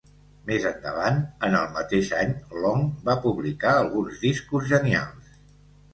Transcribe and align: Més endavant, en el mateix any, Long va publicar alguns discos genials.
Més 0.45 0.63
endavant, 0.69 1.19
en 1.49 1.57
el 1.59 1.67
mateix 1.75 2.09
any, 2.21 2.33
Long 2.63 2.81
va 3.11 3.19
publicar 3.29 3.77
alguns 3.83 4.27
discos 4.29 4.69
genials. 4.73 5.41